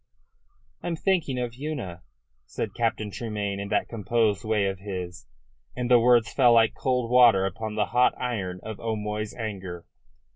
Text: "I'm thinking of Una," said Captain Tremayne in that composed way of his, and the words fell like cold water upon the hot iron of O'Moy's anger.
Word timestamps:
"I'm 0.81 0.95
thinking 0.95 1.37
of 1.37 1.53
Una," 1.59 2.01
said 2.47 2.73
Captain 2.73 3.11
Tremayne 3.11 3.59
in 3.59 3.67
that 3.69 3.87
composed 3.87 4.43
way 4.43 4.65
of 4.65 4.79
his, 4.79 5.27
and 5.75 5.91
the 5.91 5.99
words 5.99 6.33
fell 6.33 6.53
like 6.53 6.73
cold 6.73 7.11
water 7.11 7.45
upon 7.45 7.75
the 7.75 7.85
hot 7.93 8.15
iron 8.19 8.59
of 8.63 8.79
O'Moy's 8.79 9.35
anger. 9.35 9.85